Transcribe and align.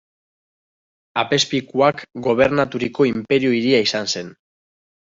Apezpikuak 1.25 2.03
gobernaturiko 2.31 3.09
inperio 3.13 3.57
hiria 3.61 3.87
izan 3.91 4.15
zen. 4.19 4.37